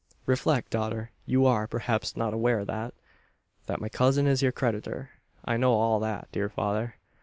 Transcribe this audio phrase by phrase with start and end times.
[0.25, 1.11] "Reflect, daughter!
[1.27, 2.95] You are, perhaps, not aware that"
[3.67, 5.11] "That my cousin is your creditor.
[5.45, 6.95] I know all that, dear father.